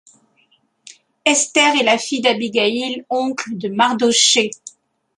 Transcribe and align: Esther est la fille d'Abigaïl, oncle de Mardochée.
Esther 1.25 1.75
est 1.79 1.83
la 1.83 1.99
fille 1.99 2.21
d'Abigaïl, 2.21 3.05
oncle 3.11 3.55
de 3.55 3.69
Mardochée. 3.69 4.49